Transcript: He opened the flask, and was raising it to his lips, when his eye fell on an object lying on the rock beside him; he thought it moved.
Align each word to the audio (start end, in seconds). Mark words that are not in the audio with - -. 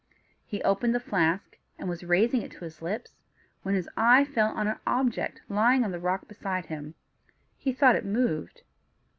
He 0.47 0.63
opened 0.63 0.95
the 0.95 0.99
flask, 0.99 1.59
and 1.77 1.87
was 1.87 2.03
raising 2.03 2.41
it 2.41 2.49
to 2.53 2.63
his 2.65 2.81
lips, 2.81 3.19
when 3.61 3.75
his 3.75 3.87
eye 3.95 4.25
fell 4.25 4.49
on 4.53 4.67
an 4.67 4.79
object 4.87 5.43
lying 5.47 5.83
on 5.83 5.91
the 5.91 5.99
rock 5.99 6.27
beside 6.27 6.65
him; 6.65 6.95
he 7.55 7.71
thought 7.71 7.95
it 7.95 8.03
moved. 8.03 8.63